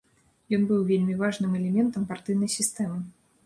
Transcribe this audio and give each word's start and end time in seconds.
Ён 0.57 0.63
быў 0.71 0.79
вельмі 0.91 1.19
важным 1.21 1.51
элементам 1.61 2.11
партыйнай 2.15 2.55
сістэмы. 2.59 2.99